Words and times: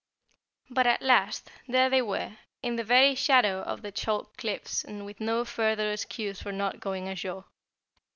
But 0.67 0.87
at 0.87 1.03
last 1.03 1.51
there 1.67 1.87
they 1.87 2.01
were 2.01 2.37
in 2.63 2.75
the 2.75 2.83
very 2.83 3.13
shadow 3.13 3.61
of 3.61 3.83
the 3.83 3.91
chalk 3.91 4.35
cliffs 4.35 4.83
and 4.83 5.05
with 5.05 5.19
no 5.21 5.45
further 5.45 5.91
excuse 5.91 6.41
for 6.41 6.51
not 6.51 6.79
going 6.79 7.07
ashore. 7.07 7.45